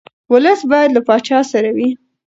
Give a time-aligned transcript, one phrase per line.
[0.31, 1.89] ولس باید له پاچا سره وي.